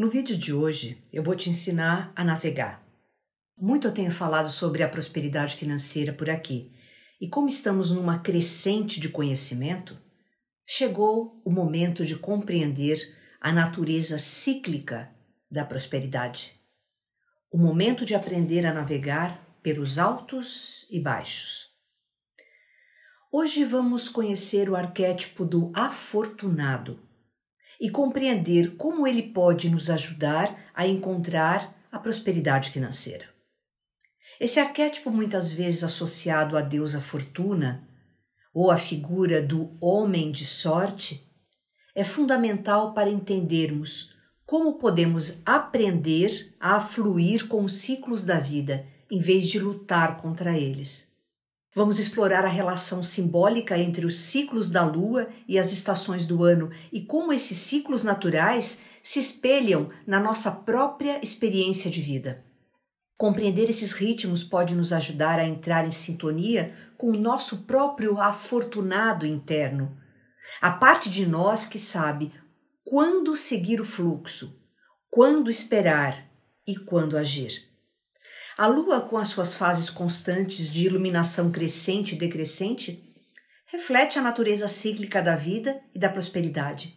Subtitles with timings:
[0.00, 2.82] No vídeo de hoje eu vou te ensinar a navegar.
[3.54, 6.72] Muito eu tenho falado sobre a prosperidade financeira por aqui,
[7.20, 9.98] e como estamos numa crescente de conhecimento,
[10.66, 12.98] chegou o momento de compreender
[13.38, 15.14] a natureza cíclica
[15.50, 16.58] da prosperidade.
[17.52, 21.68] O momento de aprender a navegar pelos altos e baixos.
[23.30, 27.09] Hoje vamos conhecer o arquétipo do afortunado
[27.80, 33.24] e compreender como ele pode nos ajudar a encontrar a prosperidade financeira.
[34.38, 37.88] Esse arquétipo, muitas vezes associado à deusa Fortuna
[38.52, 41.26] ou à figura do homem de sorte,
[41.94, 49.20] é fundamental para entendermos como podemos aprender a fluir com os ciclos da vida em
[49.20, 51.09] vez de lutar contra eles.
[51.72, 56.70] Vamos explorar a relação simbólica entre os ciclos da lua e as estações do ano
[56.92, 62.44] e como esses ciclos naturais se espelham na nossa própria experiência de vida.
[63.16, 69.24] Compreender esses ritmos pode nos ajudar a entrar em sintonia com o nosso próprio afortunado
[69.24, 69.96] interno,
[70.60, 72.32] a parte de nós que sabe
[72.82, 74.58] quando seguir o fluxo,
[75.08, 76.16] quando esperar
[76.66, 77.69] e quando agir.
[78.60, 83.02] A lua, com as suas fases constantes de iluminação crescente e decrescente,
[83.64, 86.94] reflete a natureza cíclica da vida e da prosperidade.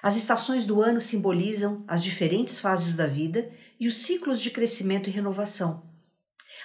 [0.00, 3.50] As estações do ano simbolizam as diferentes fases da vida
[3.80, 5.82] e os ciclos de crescimento e renovação.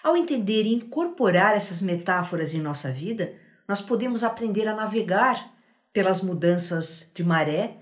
[0.03, 3.33] Ao entender e incorporar essas metáforas em nossa vida,
[3.67, 5.51] nós podemos aprender a navegar
[5.91, 7.77] pelas mudanças de maré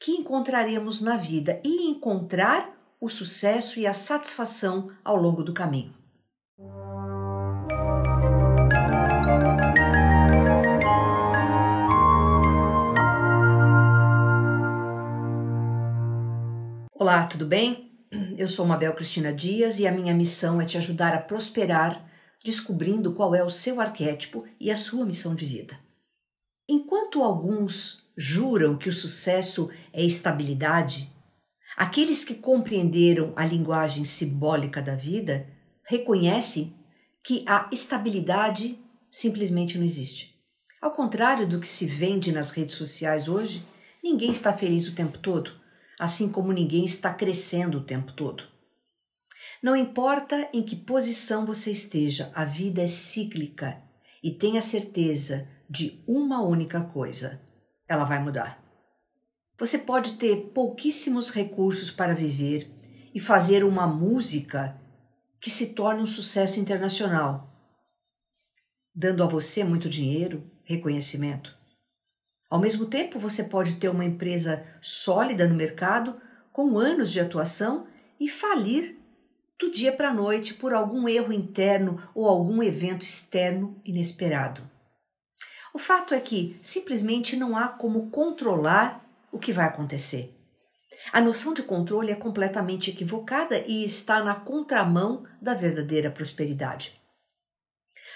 [0.00, 5.92] que encontraremos na vida e encontrar o sucesso e a satisfação ao longo do caminho.
[16.94, 17.90] Olá, tudo bem?
[18.38, 22.08] Eu sou Mabel Cristina Dias e a minha missão é te ajudar a prosperar,
[22.44, 25.76] descobrindo qual é o seu arquétipo e a sua missão de vida.
[26.68, 31.11] Enquanto alguns juram que o sucesso é estabilidade,
[31.82, 35.48] Aqueles que compreenderam a linguagem simbólica da vida
[35.84, 36.76] reconhecem
[37.24, 38.78] que a estabilidade
[39.10, 40.40] simplesmente não existe.
[40.80, 43.64] Ao contrário do que se vende nas redes sociais hoje,
[44.00, 45.50] ninguém está feliz o tempo todo,
[45.98, 48.44] assim como ninguém está crescendo o tempo todo.
[49.60, 53.82] Não importa em que posição você esteja, a vida é cíclica
[54.22, 57.42] e tenha certeza de uma única coisa:
[57.88, 58.61] ela vai mudar.
[59.62, 62.68] Você pode ter pouquíssimos recursos para viver
[63.14, 64.76] e fazer uma música
[65.40, 67.48] que se torne um sucesso internacional,
[68.92, 71.56] dando a você muito dinheiro, reconhecimento.
[72.50, 76.20] Ao mesmo tempo, você pode ter uma empresa sólida no mercado,
[76.50, 77.86] com anos de atuação
[78.18, 78.98] e falir
[79.60, 84.68] do dia para a noite por algum erro interno ou algum evento externo inesperado.
[85.72, 89.01] O fato é que simplesmente não há como controlar
[89.32, 90.38] o que vai acontecer.
[91.10, 97.00] A noção de controle é completamente equivocada e está na contramão da verdadeira prosperidade.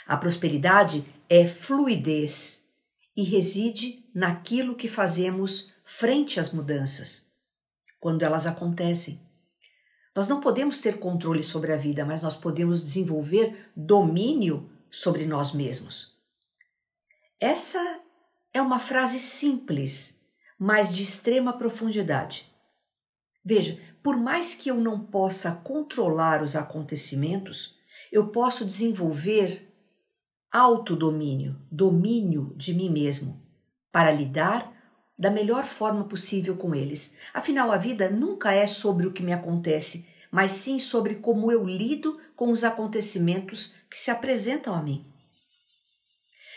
[0.07, 2.69] A prosperidade é fluidez
[3.17, 7.33] e reside naquilo que fazemos frente às mudanças,
[7.99, 9.21] quando elas acontecem.
[10.15, 15.53] Nós não podemos ter controle sobre a vida, mas nós podemos desenvolver domínio sobre nós
[15.53, 16.15] mesmos.
[17.41, 18.01] Essa
[18.55, 20.26] é uma frase simples
[20.59, 22.51] mas de extrema profundidade.
[23.45, 27.77] Veja, por mais que eu não possa controlar os acontecimentos,
[28.11, 29.73] eu posso desenvolver
[30.51, 33.43] autodomínio, domínio de mim mesmo,
[33.93, 34.73] para lidar
[35.19, 37.17] da melhor forma possível com eles.
[37.33, 41.65] Afinal, a vida nunca é sobre o que me acontece, mas sim sobre como eu
[41.65, 45.07] lido com os acontecimentos que se apresentam a mim.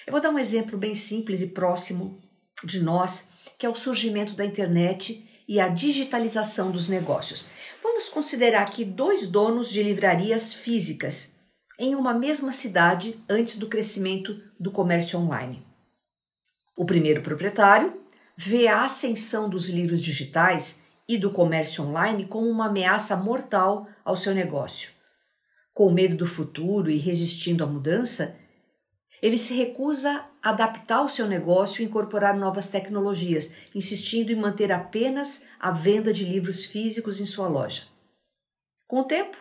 [0.06, 2.20] Eu vou dar um exemplo bem simples e próximo
[2.64, 3.29] de nós
[3.60, 7.48] que é o surgimento da internet e a digitalização dos negócios.
[7.84, 11.36] Vamos considerar aqui dois donos de livrarias físicas
[11.78, 15.62] em uma mesma cidade antes do crescimento do comércio online.
[16.76, 18.02] O primeiro proprietário
[18.36, 24.16] vê a ascensão dos livros digitais e do comércio online como uma ameaça mortal ao
[24.16, 24.92] seu negócio.
[25.74, 28.38] Com medo do futuro e resistindo à mudança,
[29.22, 35.48] ele se recusa adaptar o seu negócio e incorporar novas tecnologias, insistindo em manter apenas
[35.60, 37.84] a venda de livros físicos em sua loja.
[38.88, 39.38] Com o tempo,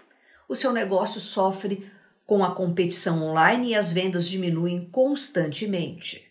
[0.49, 1.91] o seu negócio sofre
[2.27, 6.31] com a competição online e as vendas diminuem constantemente.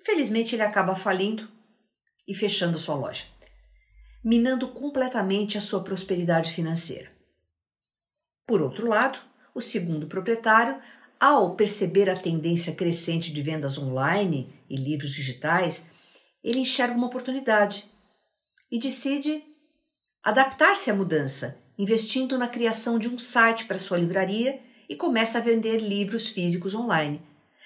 [0.00, 1.48] Infelizmente, ele acaba falindo
[2.26, 3.24] e fechando a sua loja.
[4.22, 7.10] minando completamente a sua prosperidade financeira.
[8.46, 9.18] Por outro lado,
[9.54, 10.80] o segundo proprietário,
[11.20, 15.90] ao perceber a tendência crescente de vendas online e livros digitais,
[16.42, 17.84] ele enxerga uma oportunidade
[18.72, 19.44] e decide
[20.22, 25.42] adaptar-se à mudança, investindo na criação de um site para sua livraria e começa a
[25.42, 27.20] vender livros físicos online.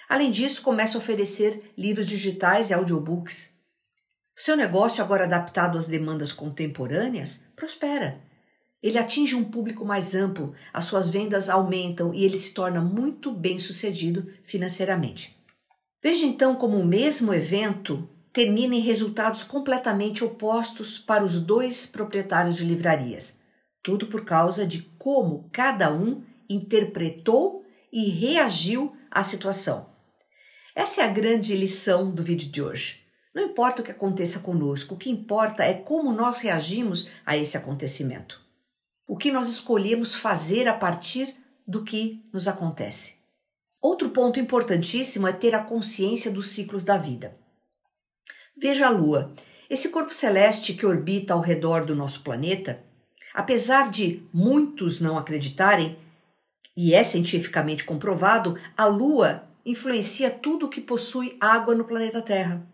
[0.09, 3.55] Além disso, começa a oferecer livros digitais e audiobooks.
[4.37, 8.21] Seu negócio, agora adaptado às demandas contemporâneas, prospera.
[8.85, 13.33] Ele atinge um público mais amplo, as suas vendas aumentam e ele se torna muito
[13.33, 15.35] bem sucedido financeiramente.
[16.03, 22.57] Veja então como o mesmo evento termina em resultados completamente opostos para os dois proprietários
[22.57, 23.39] de livrarias.
[23.83, 29.89] Tudo por causa de como cada um interpretou e reagiu à situação.
[30.77, 33.01] Essa é a grande lição do vídeo de hoje.
[33.35, 37.57] Não importa o que aconteça conosco, o que importa é como nós reagimos a esse
[37.57, 38.44] acontecimento.
[39.07, 41.35] O que nós escolhemos fazer a partir
[41.67, 43.25] do que nos acontece.
[43.81, 47.37] Outro ponto importantíssimo é ter a consciência dos ciclos da vida.
[48.57, 49.33] Veja a Lua,
[49.69, 52.83] esse corpo celeste que orbita ao redor do nosso planeta,
[53.35, 55.99] apesar de muitos não acreditarem,
[56.77, 62.67] e é cientificamente comprovado, a Lua influencia tudo o que possui água no planeta Terra.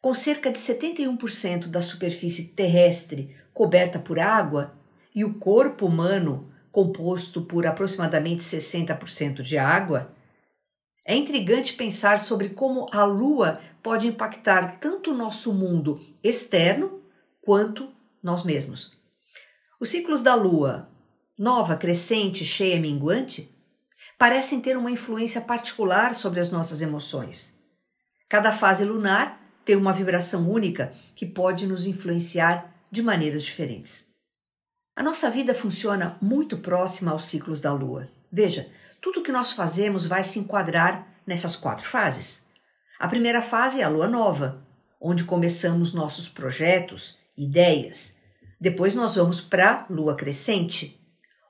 [0.00, 4.74] Com cerca de 71% da superfície terrestre coberta por água
[5.14, 10.12] e o corpo humano composto por aproximadamente 60% de água,
[11.06, 17.00] é intrigante pensar sobre como a Lua pode impactar tanto o nosso mundo externo
[17.40, 18.98] quanto nós mesmos.
[19.78, 20.88] Os ciclos da Lua,
[21.38, 23.54] nova, crescente, cheia, minguante,
[24.18, 27.58] parecem ter uma influência particular sobre as nossas emoções.
[28.28, 34.13] Cada fase lunar tem uma vibração única que pode nos influenciar de maneiras diferentes.
[34.96, 38.08] A nossa vida funciona muito próxima aos ciclos da Lua.
[38.30, 38.68] Veja,
[39.00, 42.46] tudo que nós fazemos vai se enquadrar nessas quatro fases.
[42.98, 44.62] A primeira fase é a lua nova,
[45.00, 48.18] onde começamos nossos projetos, ideias.
[48.60, 51.00] Depois nós vamos para a lua crescente,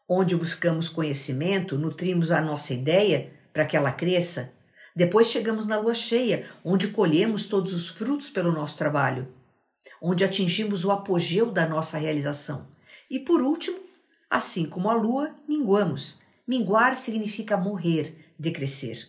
[0.08, 4.54] onde buscamos conhecimento, nutrimos a nossa ideia para que ela cresça.
[4.96, 9.28] Depois chegamos na lua cheia, onde colhemos todos os frutos pelo nosso trabalho,
[10.00, 12.66] onde atingimos o apogeu da nossa realização.
[13.14, 13.78] E por último,
[14.28, 19.08] assim como a lua, minguamos Minguar significa morrer, decrescer.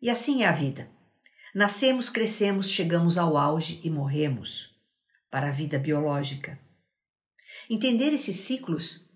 [0.00, 0.88] E assim é a vida.
[1.52, 4.80] Nascemos, crescemos, chegamos ao auge e morremos
[5.28, 6.56] para a vida biológica.
[7.68, 9.10] Entender esses ciclos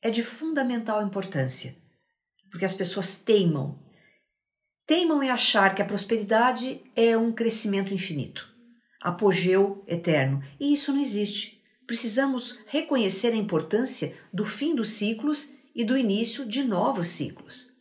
[0.00, 1.76] é de fundamental importância,
[2.50, 3.78] porque as pessoas teimam.
[4.86, 8.48] Teimam em achar que a prosperidade é um crescimento infinito,
[9.02, 11.59] apogeu eterno, e isso não existe.
[11.90, 17.72] Precisamos reconhecer a importância do fim dos ciclos e do início de novos ciclos.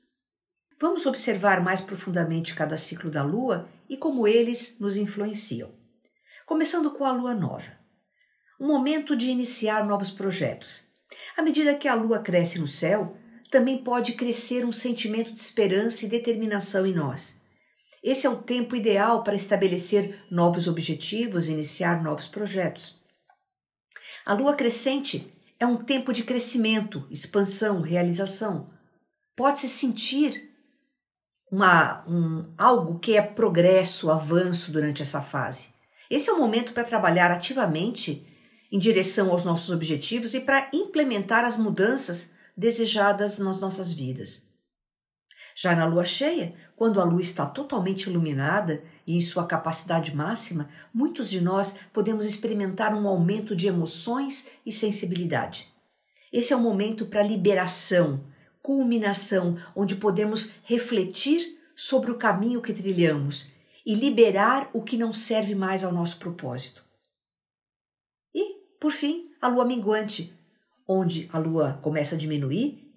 [0.82, 5.72] Vamos observar mais profundamente cada ciclo da Lua e como eles nos influenciam.
[6.48, 7.72] Começando com a Lua nova.
[8.60, 10.88] Um momento de iniciar novos projetos.
[11.38, 13.16] À medida que a Lua cresce no céu,
[13.52, 17.42] também pode crescer um sentimento de esperança e determinação em nós.
[18.04, 22.99] Esse é o tempo ideal para estabelecer novos objetivos e iniciar novos projetos.
[24.26, 28.70] A lua crescente é um tempo de crescimento, expansão, realização.
[29.36, 30.50] Pode-se sentir
[31.52, 35.74] uma, um, algo que é progresso, avanço durante essa fase.
[36.10, 38.26] Esse é o momento para trabalhar ativamente
[38.72, 44.49] em direção aos nossos objetivos e para implementar as mudanças desejadas nas nossas vidas.
[45.62, 50.70] Já na lua cheia, quando a lua está totalmente iluminada e em sua capacidade máxima,
[50.94, 55.68] muitos de nós podemos experimentar um aumento de emoções e sensibilidade.
[56.32, 58.24] Esse é o momento para liberação,
[58.62, 63.52] culminação, onde podemos refletir sobre o caminho que trilhamos
[63.86, 66.86] e liberar o que não serve mais ao nosso propósito.
[68.34, 70.34] E, por fim, a lua minguante,
[70.88, 72.89] onde a lua começa a diminuir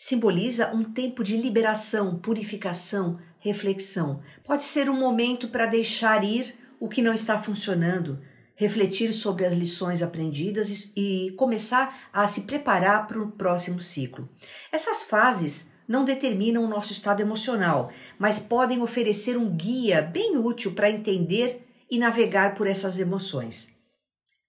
[0.00, 4.22] simboliza um tempo de liberação, purificação, reflexão.
[4.42, 8.18] Pode ser um momento para deixar ir o que não está funcionando,
[8.54, 14.26] refletir sobre as lições aprendidas e começar a se preparar para o próximo ciclo.
[14.72, 20.72] Essas fases não determinam o nosso estado emocional, mas podem oferecer um guia bem útil
[20.72, 23.76] para entender e navegar por essas emoções.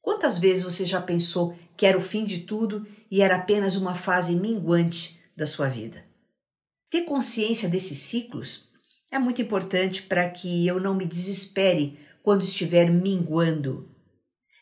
[0.01, 3.95] Quantas vezes você já pensou que era o fim de tudo e era apenas uma
[3.95, 5.19] fase minguante?
[5.41, 6.05] Da sua vida.
[6.87, 8.69] Ter consciência desses ciclos
[9.09, 13.89] é muito importante para que eu não me desespere quando estiver minguando.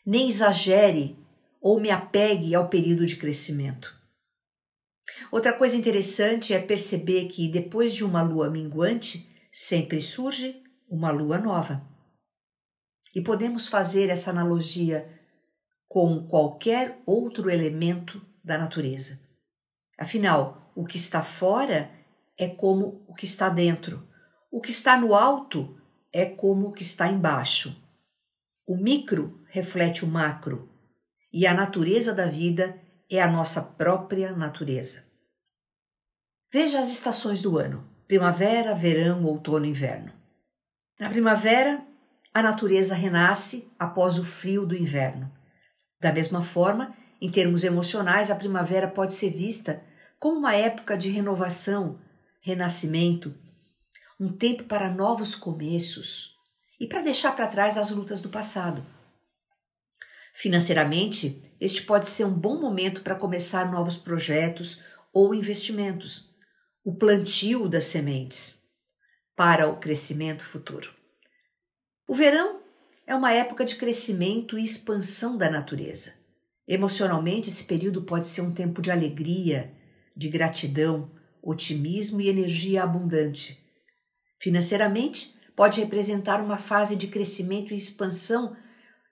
[0.06, 1.18] nem exagere
[1.60, 3.94] ou me apegue ao período de crescimento.
[5.30, 11.38] Outra coisa interessante é perceber que depois de uma lua minguante sempre surge uma lua
[11.38, 11.86] nova.
[13.14, 15.06] E podemos fazer essa analogia
[15.86, 19.20] com qualquer outro elemento da natureza.
[19.98, 21.90] Afinal, o que está fora
[22.38, 24.08] é como o que está dentro.
[24.50, 25.78] O que está no alto
[26.12, 27.80] é como o que está embaixo.
[28.66, 30.68] O micro reflete o macro
[31.32, 35.04] e a natureza da vida é a nossa própria natureza.
[36.52, 40.12] Veja as estações do ano: primavera, verão, outono, inverno.
[40.98, 41.84] Na primavera,
[42.32, 45.30] a natureza renasce após o frio do inverno.
[46.00, 49.82] Da mesma forma, em termos emocionais, a primavera pode ser vista
[50.20, 51.98] como uma época de renovação,
[52.42, 53.34] renascimento,
[54.20, 56.36] um tempo para novos começos
[56.78, 58.84] e para deixar para trás as lutas do passado.
[60.34, 66.34] Financeiramente, este pode ser um bom momento para começar novos projetos ou investimentos,
[66.84, 68.60] o plantio das sementes
[69.34, 70.94] para o crescimento futuro.
[72.06, 72.60] O verão
[73.06, 76.14] é uma época de crescimento e expansão da natureza.
[76.68, 79.79] Emocionalmente, esse período pode ser um tempo de alegria,
[80.20, 81.10] de gratidão,
[81.42, 83.64] otimismo e energia abundante.
[84.38, 88.54] Financeiramente, pode representar uma fase de crescimento e expansão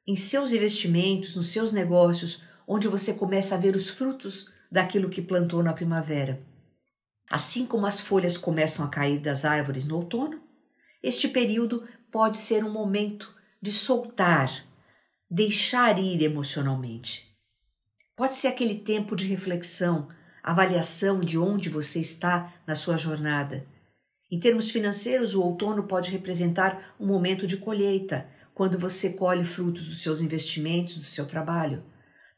[0.06, 5.22] em seus investimentos, nos seus negócios, onde você começa a ver os frutos daquilo que
[5.22, 6.42] plantou na primavera.
[7.30, 10.42] Assim como as folhas começam a cair das árvores no outono,
[11.02, 14.50] este período pode ser um momento de soltar,
[15.30, 17.34] deixar ir emocionalmente.
[18.14, 20.08] Pode ser aquele tempo de reflexão,
[20.42, 23.66] avaliação de onde você está na sua jornada.
[24.30, 29.86] Em termos financeiros, o outono pode representar um momento de colheita, quando você colhe frutos
[29.86, 31.82] dos seus investimentos, do seu trabalho.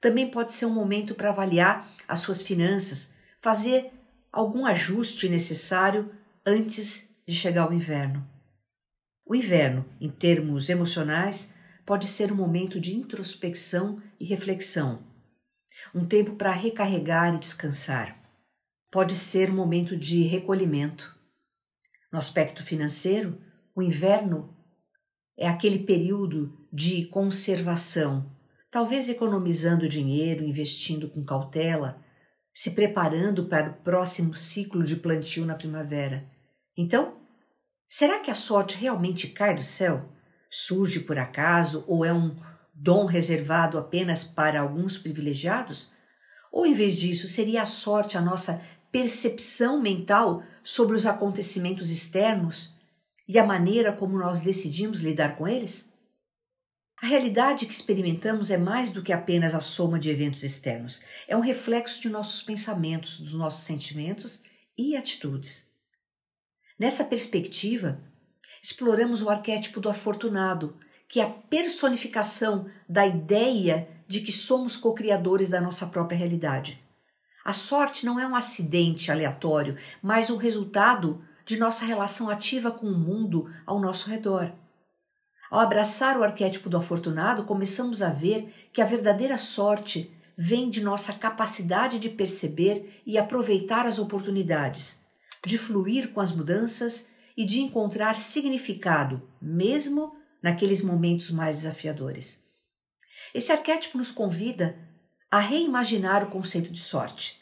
[0.01, 3.91] Também pode ser um momento para avaliar as suas finanças, fazer
[4.33, 6.11] algum ajuste necessário
[6.45, 8.27] antes de chegar o inverno.
[9.27, 11.55] O inverno, em termos emocionais,
[11.87, 15.10] pode ser um momento de introspecção e reflexão
[15.95, 18.17] um tempo para recarregar e descansar.
[18.91, 21.17] Pode ser um momento de recolhimento.
[22.13, 23.41] No aspecto financeiro,
[23.75, 24.55] o inverno
[25.39, 28.31] é aquele período de conservação,
[28.71, 32.03] talvez economizando dinheiro, investindo com cautela,
[32.53, 36.29] se preparando para o próximo ciclo de plantio na primavera.
[36.77, 37.17] Então,
[37.89, 40.09] será que a sorte realmente cai do céu?
[40.51, 42.35] Surge por acaso ou é um
[42.83, 45.93] dom reservado apenas para alguns privilegiados?
[46.51, 52.75] Ou, em vez disso, seria a sorte a nossa percepção mental sobre os acontecimentos externos
[53.29, 55.93] e a maneira como nós decidimos lidar com eles?
[57.03, 61.37] A realidade que experimentamos é mais do que apenas a soma de eventos externos, é
[61.37, 64.43] um reflexo de nossos pensamentos, dos nossos sentimentos
[64.77, 65.71] e atitudes.
[66.79, 68.03] Nessa perspectiva,
[68.63, 70.79] exploramos o arquétipo do afortunado,
[71.11, 76.81] que é a personificação da ideia de que somos co-criadores da nossa própria realidade.
[77.45, 82.87] A sorte não é um acidente aleatório, mas o resultado de nossa relação ativa com
[82.87, 84.53] o mundo ao nosso redor.
[85.51, 90.81] Ao abraçar o arquétipo do afortunado, começamos a ver que a verdadeira sorte vem de
[90.81, 95.03] nossa capacidade de perceber e aproveitar as oportunidades,
[95.45, 102.45] de fluir com as mudanças e de encontrar significado, mesmo naqueles momentos mais desafiadores.
[103.35, 104.79] Esse arquétipo nos convida
[105.31, 107.41] a reimaginar o conceito de sorte.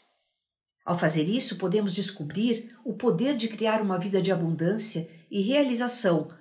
[0.85, 6.31] Ao fazer isso, podemos descobrir o poder de criar uma vida de abundância e realização.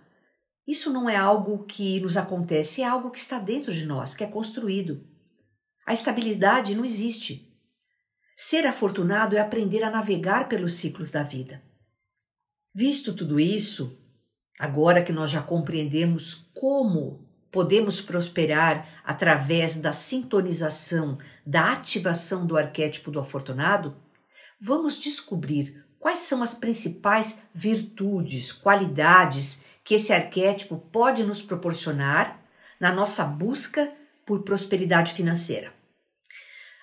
[0.66, 4.24] Isso não é algo que nos acontece, é algo que está dentro de nós, que
[4.24, 5.06] é construído.
[5.86, 7.50] A estabilidade não existe.
[8.36, 11.62] Ser afortunado é aprender a navegar pelos ciclos da vida.
[12.74, 13.97] Visto tudo isso,
[14.58, 23.10] Agora que nós já compreendemos como podemos prosperar através da sintonização, da ativação do arquétipo
[23.10, 23.96] do afortunado,
[24.60, 32.42] vamos descobrir quais são as principais virtudes, qualidades que esse arquétipo pode nos proporcionar
[32.80, 33.92] na nossa busca
[34.26, 35.72] por prosperidade financeira.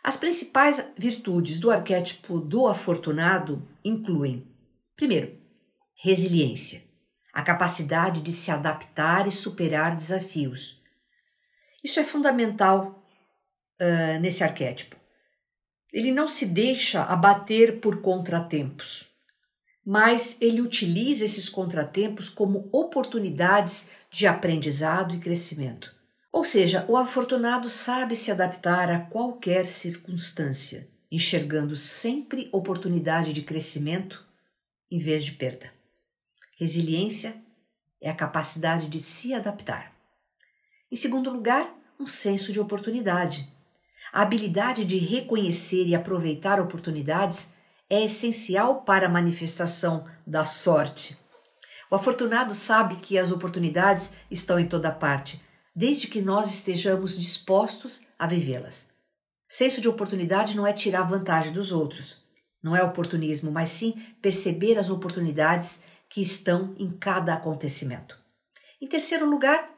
[0.02, 4.48] As principais virtudes do arquétipo do afortunado incluem,
[4.96, 5.38] primeiro,
[5.96, 6.85] resiliência
[7.36, 10.82] a capacidade de se adaptar e superar desafios.
[11.84, 13.06] Isso é fundamental
[13.82, 14.96] uh, nesse arquétipo.
[15.92, 19.10] Ele não se deixa abater por contratempos,
[19.86, 25.94] mas ele utiliza esses contratempos como oportunidades de aprendizado e crescimento.
[26.32, 34.26] Ou seja, o afortunado sabe se adaptar a qualquer circunstância, enxergando sempre oportunidade de crescimento
[34.90, 35.75] em vez de perda.
[36.58, 37.36] Resiliência
[38.02, 39.94] é a capacidade de se adaptar.
[40.90, 41.70] Em segundo lugar,
[42.00, 43.52] um senso de oportunidade.
[44.14, 47.56] A habilidade de reconhecer e aproveitar oportunidades
[47.90, 51.18] é essencial para a manifestação da sorte.
[51.92, 55.42] O afortunado sabe que as oportunidades estão em toda parte,
[55.76, 58.94] desde que nós estejamos dispostos a vivê-las.
[59.50, 62.24] Senso de oportunidade não é tirar vantagem dos outros,
[62.64, 68.18] não é oportunismo, mas sim perceber as oportunidades que estão em cada acontecimento.
[68.82, 69.70] Em terceiro lugar,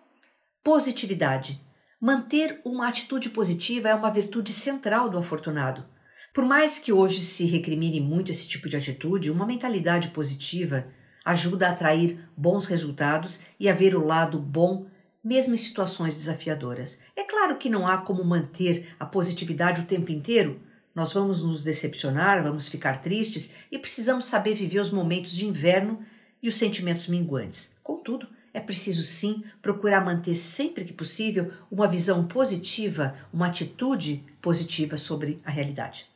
[0.63, 1.61] positividade.
[1.99, 5.85] Manter uma atitude positiva é uma virtude central do afortunado.
[6.33, 10.85] Por mais que hoje se recrimine muito esse tipo de atitude, uma mentalidade positiva
[11.25, 14.85] ajuda a atrair bons resultados e a ver o lado bom,
[15.23, 17.01] mesmo em situações desafiadoras.
[17.15, 20.61] É claro que não há como manter a positividade o tempo inteiro.
[20.93, 26.05] Nós vamos nos decepcionar, vamos ficar tristes e precisamos saber viver os momentos de inverno
[26.47, 27.75] e os sentimentos minguantes.
[27.83, 34.95] Contudo, é preciso sim procurar manter sempre que possível uma visão positiva, uma atitude positiva
[34.95, 36.07] sobre a realidade.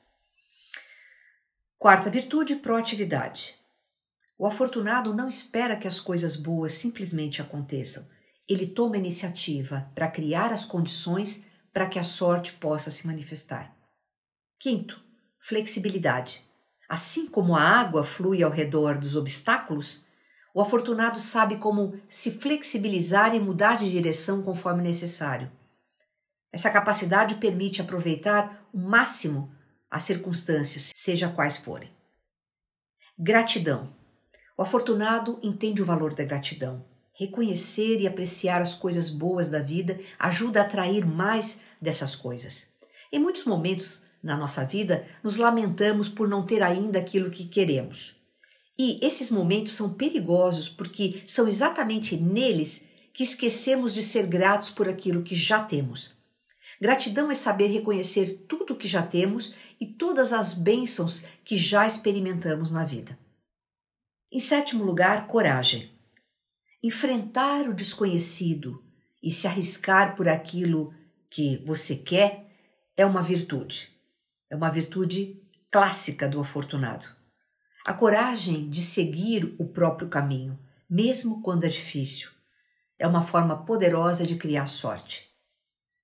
[1.77, 3.55] Quarta virtude, proatividade.
[4.37, 8.07] O afortunado não espera que as coisas boas simplesmente aconteçam.
[8.47, 13.75] Ele toma iniciativa para criar as condições para que a sorte possa se manifestar.
[14.57, 15.03] Quinto,
[15.37, 16.41] flexibilidade.
[16.87, 20.05] Assim como a água flui ao redor dos obstáculos,
[20.53, 25.51] o afortunado sabe como se flexibilizar e mudar de direção conforme necessário.
[26.51, 29.51] Essa capacidade permite aproveitar o máximo
[29.89, 31.89] as circunstâncias, seja quais forem.
[33.17, 33.93] Gratidão.
[34.57, 36.85] O afortunado entende o valor da gratidão.
[37.13, 42.73] Reconhecer e apreciar as coisas boas da vida ajuda a atrair mais dessas coisas.
[43.11, 48.20] Em muitos momentos na nossa vida, nos lamentamos por não ter ainda aquilo que queremos.
[48.77, 54.87] E esses momentos são perigosos porque são exatamente neles que esquecemos de ser gratos por
[54.87, 56.19] aquilo que já temos.
[56.79, 61.85] Gratidão é saber reconhecer tudo o que já temos e todas as bênçãos que já
[61.85, 63.17] experimentamos na vida.
[64.31, 65.91] Em sétimo lugar, coragem.
[66.81, 68.83] Enfrentar o desconhecido
[69.21, 70.91] e se arriscar por aquilo
[71.29, 72.47] que você quer
[72.97, 73.95] é uma virtude.
[74.49, 77.20] É uma virtude clássica do afortunado.
[77.83, 82.29] A coragem de seguir o próprio caminho, mesmo quando é difícil,
[82.99, 85.31] é uma forma poderosa de criar sorte.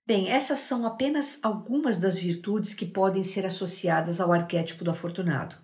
[0.06, 5.56] Bem, essas são apenas algumas das virtudes que podem ser associadas ao arquétipo do afortunado.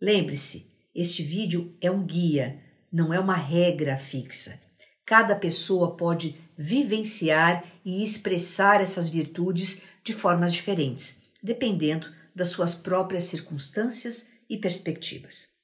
[0.00, 4.58] Lembre-se, este vídeo é um guia, não é uma regra fixa.
[5.04, 13.24] Cada pessoa pode vivenciar e expressar essas virtudes de formas diferentes, dependendo das suas próprias
[13.24, 15.54] circunstâncias e perspectivas.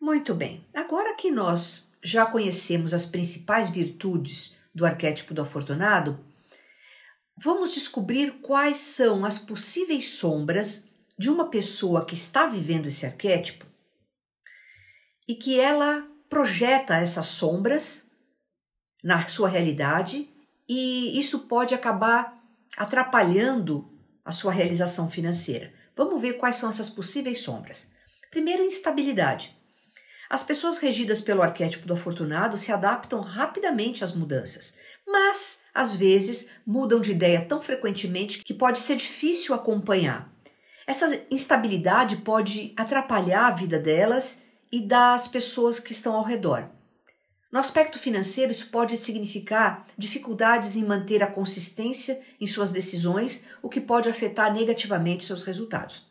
[0.00, 6.18] Muito bem, agora que nós já conhecemos as principais virtudes do arquétipo do afortunado,
[7.36, 13.66] vamos descobrir quais são as possíveis sombras de uma pessoa que está vivendo esse arquétipo
[15.28, 18.10] e que ela projeta essas sombras
[19.02, 20.28] na sua realidade
[20.68, 22.42] e isso pode acabar
[22.76, 23.90] atrapalhando
[24.24, 25.72] a sua realização financeira.
[25.96, 27.92] Vamos ver quais são essas possíveis sombras.
[28.30, 29.56] Primeiro, instabilidade.
[30.30, 36.50] As pessoas regidas pelo arquétipo do afortunado se adaptam rapidamente às mudanças, mas às vezes
[36.64, 40.32] mudam de ideia tão frequentemente que pode ser difícil acompanhar.
[40.86, 46.70] Essa instabilidade pode atrapalhar a vida delas e das pessoas que estão ao redor.
[47.50, 53.68] No aspecto financeiro, isso pode significar dificuldades em manter a consistência em suas decisões, o
[53.68, 56.09] que pode afetar negativamente seus resultados.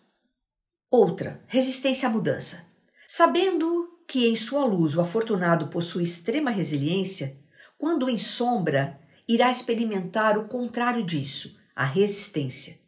[0.92, 2.66] Outra, resistência à mudança.
[3.08, 7.38] Sabendo que em sua luz o afortunado possui extrema resiliência,
[7.78, 12.80] quando em sombra, irá experimentar o contrário disso, a resistência.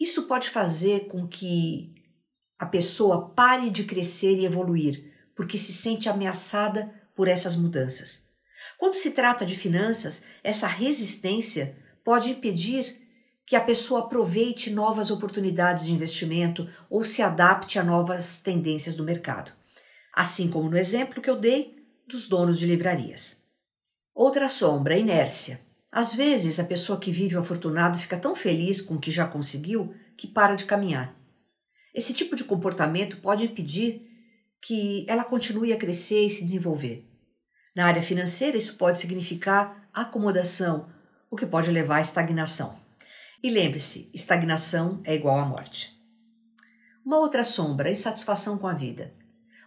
[0.00, 1.94] Isso pode fazer com que
[2.58, 8.28] a pessoa pare de crescer e evoluir, porque se sente ameaçada por essas mudanças.
[8.78, 13.07] Quando se trata de finanças, essa resistência pode impedir
[13.48, 19.02] que a pessoa aproveite novas oportunidades de investimento ou se adapte a novas tendências do
[19.02, 19.50] mercado,
[20.14, 21.74] assim como no exemplo que eu dei
[22.06, 23.42] dos donos de livrarias.
[24.14, 25.62] Outra sombra, a inércia.
[25.90, 29.26] Às vezes, a pessoa que vive o afortunado fica tão feliz com o que já
[29.26, 31.16] conseguiu que para de caminhar.
[31.94, 34.02] Esse tipo de comportamento pode impedir
[34.60, 37.08] que ela continue a crescer e se desenvolver.
[37.74, 40.90] Na área financeira, isso pode significar acomodação
[41.30, 42.87] o que pode levar à estagnação.
[43.42, 45.96] E lembre-se, estagnação é igual à morte.
[47.04, 49.14] Uma outra sombra, insatisfação com a vida.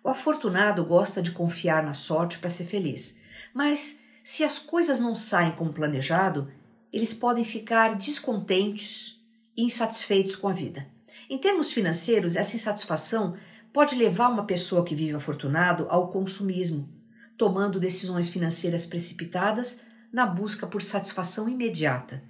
[0.04, 3.22] O afortunado gosta de confiar na sorte para ser feliz,
[3.54, 6.52] mas se as coisas não saem como planejado,
[6.92, 9.22] eles podem ficar descontentes
[9.56, 10.86] e insatisfeitos com a vida.
[11.30, 13.38] Em termos financeiros, essa insatisfação
[13.72, 16.90] pode levar uma pessoa que vive afortunado ao consumismo,
[17.38, 19.82] tomando decisões financeiras precipitadas
[20.12, 22.22] na busca por satisfação imediata,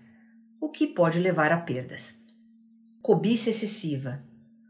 [0.62, 2.22] o que pode levar a perdas.
[3.02, 4.22] Cobiça excessiva.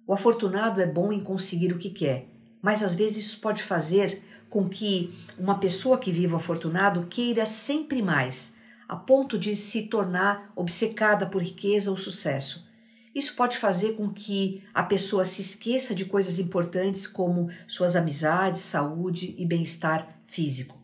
[0.07, 2.29] O afortunado é bom em conseguir o que quer,
[2.61, 7.45] mas às vezes isso pode fazer com que uma pessoa que vive o afortunado queira
[7.45, 8.55] sempre mais,
[8.87, 12.65] a ponto de se tornar obcecada por riqueza ou sucesso.
[13.13, 18.61] Isso pode fazer com que a pessoa se esqueça de coisas importantes como suas amizades,
[18.61, 20.79] saúde e bem-estar físico.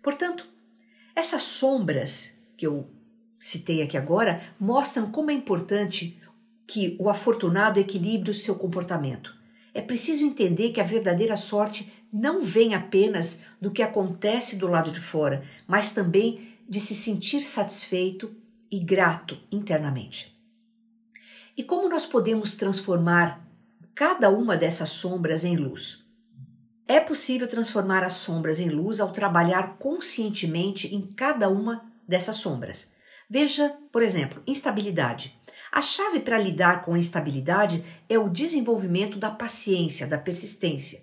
[0.00, 0.46] Portanto,
[1.16, 2.93] essas sombras que eu
[3.44, 6.18] citei aqui agora mostram como é importante
[6.66, 9.36] que o afortunado equilibre o seu comportamento.
[9.74, 14.90] É preciso entender que a verdadeira sorte não vem apenas do que acontece do lado
[14.90, 18.34] de fora, mas também de se sentir satisfeito
[18.70, 20.34] e grato internamente.
[21.54, 23.46] E como nós podemos transformar
[23.94, 26.06] cada uma dessas sombras em luz?
[26.88, 32.94] É possível transformar as sombras em luz ao trabalhar conscientemente em cada uma dessas sombras.
[33.28, 35.38] Veja, por exemplo, instabilidade.
[35.72, 41.02] A chave para lidar com a instabilidade é o desenvolvimento da paciência, da persistência.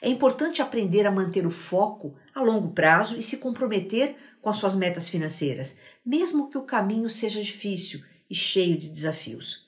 [0.00, 4.58] É importante aprender a manter o foco a longo prazo e se comprometer com as
[4.58, 9.64] suas metas financeiras, mesmo que o caminho seja difícil e cheio de desafios.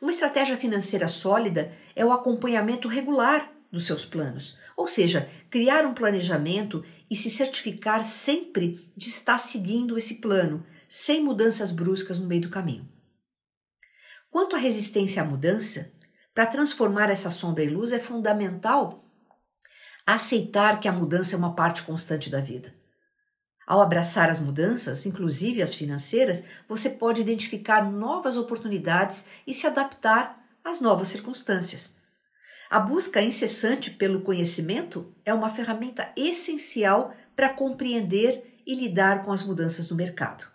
[0.00, 5.94] Uma estratégia financeira sólida é o acompanhamento regular dos seus planos, ou seja, criar um
[5.94, 12.42] planejamento e se certificar sempre de estar seguindo esse plano, sem mudanças bruscas no meio
[12.42, 12.86] do caminho.
[14.30, 15.90] Quanto à resistência à mudança,
[16.34, 19.02] para transformar essa sombra em luz é fundamental
[20.06, 22.74] aceitar que a mudança é uma parte constante da vida.
[23.66, 30.44] Ao abraçar as mudanças, inclusive as financeiras, você pode identificar novas oportunidades e se adaptar
[30.62, 31.96] às novas circunstâncias.
[32.68, 39.42] A busca incessante pelo conhecimento é uma ferramenta essencial para compreender e lidar com as
[39.42, 40.51] mudanças no mercado.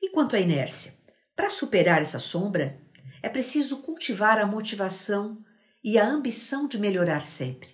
[0.00, 0.94] E quanto à inércia?
[1.36, 2.80] Para superar essa sombra,
[3.22, 5.44] é preciso cultivar a motivação
[5.82, 7.68] e a ambição de melhorar sempre.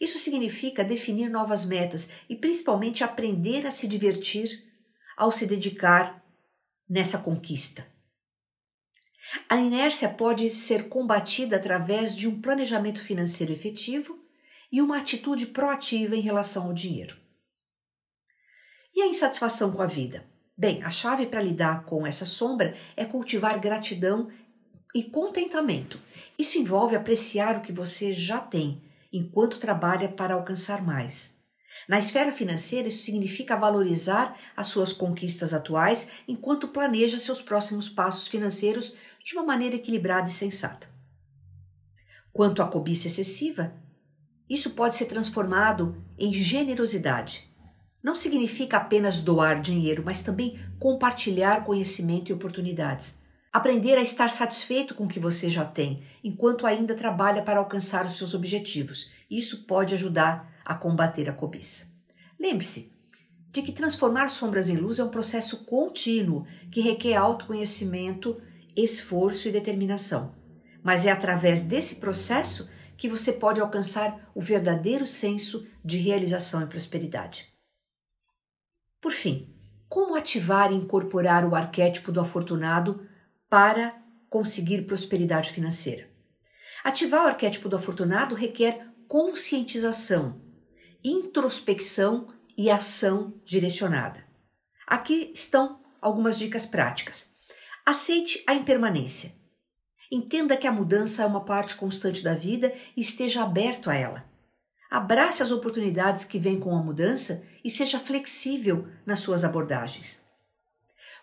[0.00, 4.64] Isso significa definir novas metas e principalmente aprender a se divertir
[5.16, 6.24] ao se dedicar
[6.88, 7.86] nessa conquista.
[9.48, 14.18] A inércia pode ser combatida através de um planejamento financeiro efetivo
[14.70, 17.16] e uma atitude proativa em relação ao dinheiro.
[18.94, 20.27] E a insatisfação com a vida?
[20.58, 24.28] Bem, a chave para lidar com essa sombra é cultivar gratidão
[24.92, 26.00] e contentamento.
[26.36, 31.38] Isso envolve apreciar o que você já tem enquanto trabalha para alcançar mais.
[31.88, 38.26] Na esfera financeira, isso significa valorizar as suas conquistas atuais enquanto planeja seus próximos passos
[38.26, 40.88] financeiros de uma maneira equilibrada e sensata.
[42.32, 43.72] Quanto à cobiça excessiva,
[44.50, 47.47] isso pode ser transformado em generosidade.
[48.02, 53.22] Não significa apenas doar dinheiro, mas também compartilhar conhecimento e oportunidades.
[53.52, 58.06] Aprender a estar satisfeito com o que você já tem, enquanto ainda trabalha para alcançar
[58.06, 59.10] os seus objetivos.
[59.30, 61.92] Isso pode ajudar a combater a cobiça.
[62.38, 62.92] Lembre-se
[63.50, 68.40] de que transformar sombras em luz é um processo contínuo que requer autoconhecimento,
[68.76, 70.34] esforço e determinação.
[70.82, 76.66] Mas é através desse processo que você pode alcançar o verdadeiro senso de realização e
[76.66, 77.57] prosperidade.
[79.00, 79.54] Por fim,
[79.88, 83.06] como ativar e incorporar o arquétipo do afortunado
[83.48, 83.96] para
[84.28, 86.08] conseguir prosperidade financeira.
[86.84, 90.40] Ativar o arquétipo do afortunado requer conscientização,
[91.02, 94.24] introspecção e ação direcionada.
[94.86, 97.34] Aqui estão algumas dicas práticas.
[97.86, 99.32] Aceite a impermanência.
[100.10, 104.27] Entenda que a mudança é uma parte constante da vida e esteja aberto a ela.
[104.90, 110.24] Abrace as oportunidades que vêm com a mudança e seja flexível nas suas abordagens.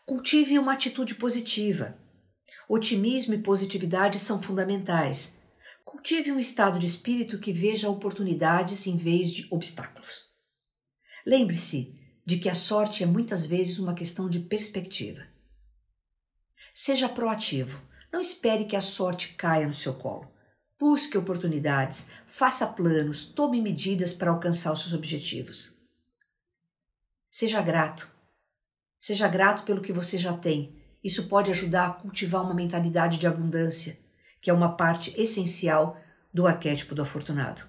[0.06, 1.98] Cultive uma atitude positiva.
[2.70, 5.40] Otimismo e positividade são fundamentais.
[5.84, 10.26] Cultive um estado de espírito que veja oportunidades em vez de obstáculos.
[11.26, 15.26] Lembre-se de que a sorte é muitas vezes uma questão de perspectiva.
[16.74, 17.82] Seja proativo.
[18.12, 20.35] Não espere que a sorte caia no seu colo.
[20.78, 25.80] Busque oportunidades, faça planos, tome medidas para alcançar os seus objetivos.
[27.32, 28.12] Seja grato.
[29.00, 30.82] Seja grato pelo que você já tem.
[31.04, 33.98] Isso pode ajudar a cultivar uma mentalidade de abundância,
[34.42, 35.98] que é uma parte essencial
[36.34, 37.66] do arquétipo do afortunado.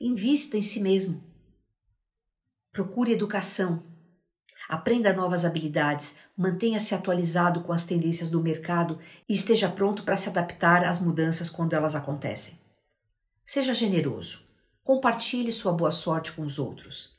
[0.00, 1.22] Invista em si mesmo.
[2.72, 3.84] Procure educação.
[4.68, 10.28] Aprenda novas habilidades, mantenha-se atualizado com as tendências do mercado e esteja pronto para se
[10.28, 12.58] adaptar às mudanças quando elas acontecem.
[13.46, 14.46] Seja generoso.
[14.84, 17.18] Compartilhe sua boa sorte com os outros.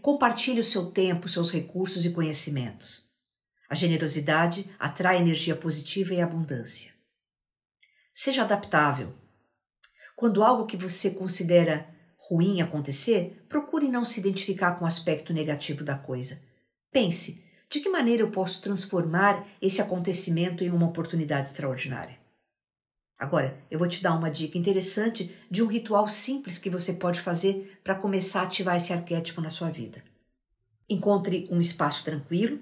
[0.00, 3.06] Compartilhe o seu tempo, seus recursos e conhecimentos.
[3.68, 6.94] A generosidade atrai energia positiva e abundância.
[8.14, 9.14] Seja adaptável.
[10.16, 11.86] Quando algo que você considera
[12.28, 16.42] ruim acontecer, procure não se identificar com o aspecto negativo da coisa.
[16.90, 22.18] Pense: de que maneira eu posso transformar esse acontecimento em uma oportunidade extraordinária?
[23.18, 27.20] Agora, eu vou te dar uma dica interessante de um ritual simples que você pode
[27.20, 30.04] fazer para começar a ativar esse arquétipo na sua vida.
[30.88, 32.60] Encontre um espaço tranquilo.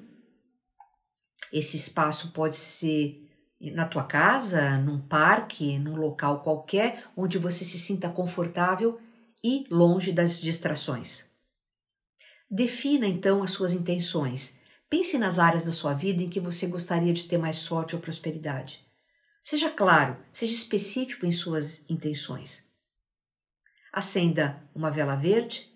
[1.52, 3.22] Esse espaço pode ser
[3.60, 8.98] na tua casa, num parque, num local qualquer onde você se sinta confortável
[9.42, 11.26] e longe das distrações.
[12.50, 14.60] Defina então as suas intenções.
[14.88, 18.00] Pense nas áreas da sua vida em que você gostaria de ter mais sorte ou
[18.00, 18.86] prosperidade.
[19.42, 22.68] Seja claro, seja específico em suas intenções.
[23.92, 25.72] Acenda uma vela verde,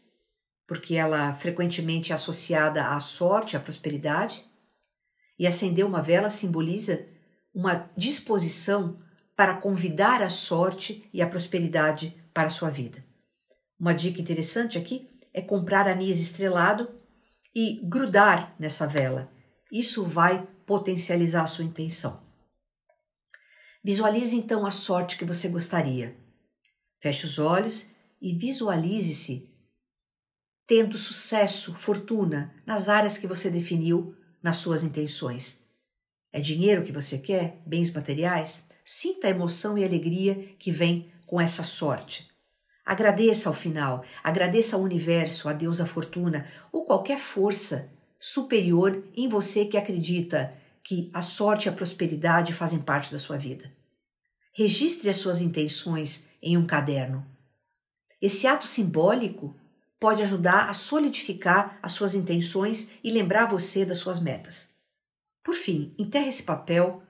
[0.66, 4.44] porque ela frequentemente é associada à sorte, à prosperidade,
[5.38, 7.06] e acender uma vela simboliza
[7.54, 9.00] uma disposição
[9.34, 13.04] para convidar a sorte e a prosperidade para a sua vida.
[13.80, 16.90] Uma dica interessante aqui é comprar anis estrelado
[17.54, 19.32] e grudar nessa vela.
[19.72, 22.22] Isso vai potencializar a sua intenção.
[23.82, 26.14] Visualize então a sorte que você gostaria.
[27.00, 27.90] Feche os olhos
[28.20, 29.48] e visualize-se
[30.66, 35.64] tendo sucesso, fortuna nas áreas que você definiu nas suas intenções.
[36.32, 37.60] É dinheiro que você quer?
[37.66, 38.68] Bens materiais?
[38.84, 42.29] Sinta a emoção e alegria que vem com essa sorte.
[42.84, 49.28] Agradeça ao final, agradeça ao universo, a Deus, a fortuna ou qualquer força superior em
[49.28, 53.70] você que acredita que a sorte e a prosperidade fazem parte da sua vida.
[54.52, 57.24] Registre as suas intenções em um caderno.
[58.20, 59.54] Esse ato simbólico
[59.98, 64.74] pode ajudar a solidificar as suas intenções e lembrar você das suas metas.
[65.44, 67.02] Por fim, enterre esse papel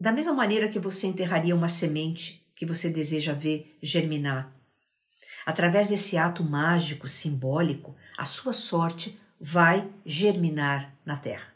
[0.00, 4.52] da mesma maneira que você enterraria uma semente que você deseja ver germinar.
[5.44, 11.54] Através desse ato mágico, simbólico, a sua sorte vai germinar na terra.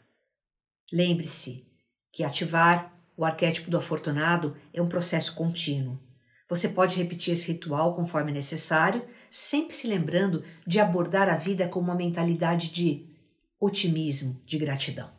[0.91, 1.65] Lembre-se
[2.11, 5.99] que ativar o arquétipo do afortunado é um processo contínuo.
[6.49, 11.79] Você pode repetir esse ritual conforme necessário, sempre se lembrando de abordar a vida com
[11.79, 13.07] uma mentalidade de
[13.59, 15.09] otimismo, de gratidão.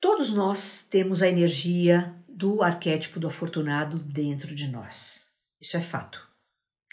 [0.00, 5.28] Todos nós temos a energia do arquétipo do afortunado dentro de nós.
[5.60, 6.31] Isso é fato.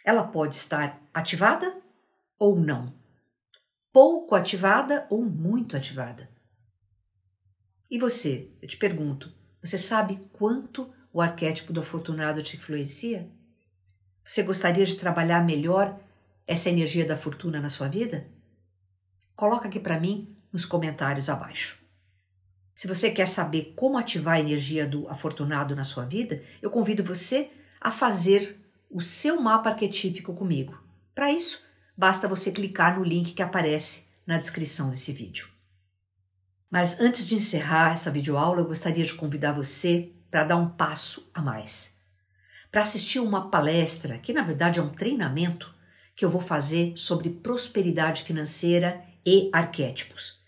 [0.09, 1.79] Ela pode estar ativada
[2.39, 2.91] ou não,
[3.93, 6.27] pouco ativada ou muito ativada.
[7.91, 13.29] E você, eu te pergunto, você sabe quanto o arquétipo do afortunado te influencia?
[14.25, 15.99] Você gostaria de trabalhar melhor
[16.47, 18.27] essa energia da fortuna na sua vida?
[19.35, 21.85] Coloca aqui para mim nos comentários abaixo.
[22.73, 27.03] Se você quer saber como ativar a energia do afortunado na sua vida, eu convido
[27.03, 30.77] você a fazer o seu mapa arquetípico comigo.
[31.13, 35.49] Para isso, basta você clicar no link que aparece na descrição desse vídeo.
[36.69, 41.29] Mas antes de encerrar essa videoaula, eu gostaria de convidar você para dar um passo
[41.33, 41.97] a mais.
[42.71, 45.73] Para assistir uma palestra, que na verdade é um treinamento,
[46.15, 50.43] que eu vou fazer sobre prosperidade financeira e arquétipos.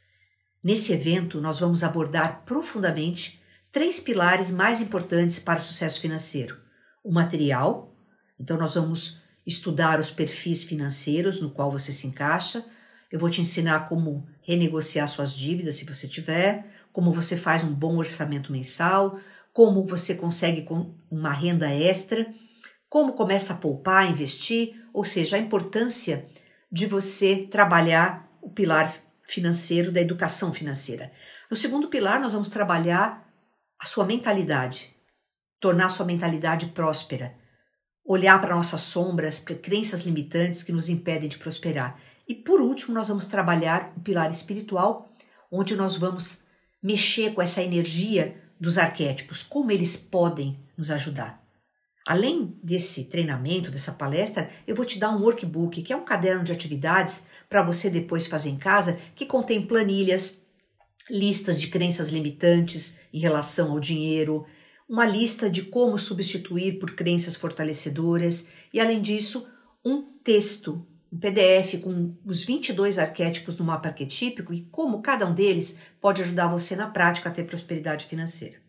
[0.63, 6.57] Nesse evento, nós vamos abordar profundamente três pilares mais importantes para o sucesso financeiro:
[7.03, 7.90] o material,
[8.41, 12.65] então, nós vamos estudar os perfis financeiros no qual você se encaixa.
[13.11, 17.73] Eu vou te ensinar como renegociar suas dívidas, se você tiver, como você faz um
[17.73, 19.19] bom orçamento mensal,
[19.53, 20.65] como você consegue
[21.09, 22.27] uma renda extra,
[22.89, 26.25] como começa a poupar, investir, ou seja, a importância
[26.71, 31.11] de você trabalhar o pilar financeiro da educação financeira.
[31.49, 33.27] No segundo pilar, nós vamos trabalhar
[33.79, 34.95] a sua mentalidade,
[35.59, 37.35] tornar a sua mentalidade próspera,
[38.05, 41.99] olhar para nossas sombras, para crenças limitantes que nos impedem de prosperar.
[42.27, 45.11] E por último, nós vamos trabalhar o pilar espiritual,
[45.51, 46.43] onde nós vamos
[46.81, 51.41] mexer com essa energia dos arquétipos, como eles podem nos ajudar.
[52.07, 56.43] Além desse treinamento, dessa palestra, eu vou te dar um workbook, que é um caderno
[56.43, 60.45] de atividades para você depois fazer em casa, que contém planilhas,
[61.09, 64.45] listas de crenças limitantes em relação ao dinheiro,
[64.91, 69.47] uma lista de como substituir por crenças fortalecedoras e, além disso,
[69.85, 75.33] um texto, um PDF com os 22 arquétipos do mapa arquetípico e como cada um
[75.33, 78.59] deles pode ajudar você na prática a ter prosperidade financeira.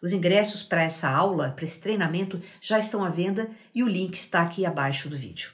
[0.00, 4.14] Os ingressos para essa aula, para esse treinamento, já estão à venda e o link
[4.14, 5.50] está aqui abaixo do vídeo.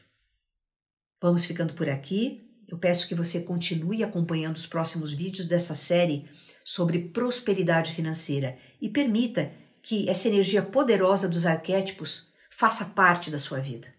[1.19, 2.47] Vamos ficando por aqui.
[2.69, 6.29] Eu peço que você continue acompanhando os próximos vídeos dessa série
[6.63, 13.61] sobre prosperidade financeira e permita que essa energia poderosa dos arquétipos faça parte da sua
[13.61, 13.95] vida.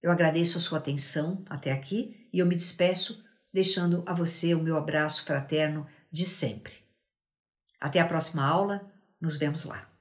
[0.00, 4.62] Eu agradeço a sua atenção até aqui e eu me despeço deixando a você o
[4.62, 6.74] meu abraço fraterno de sempre.
[7.80, 8.88] Até a próxima aula,
[9.20, 9.93] nos vemos lá.